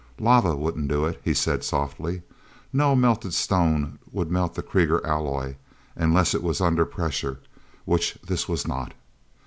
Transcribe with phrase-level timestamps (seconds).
[0.19, 2.23] "Lava wouldn't do it!" he said softly.
[2.73, 5.53] "No melted stone would melt the Krieger alloy,
[5.95, 7.39] unless it was under pressure,
[7.85, 8.95] which this was not.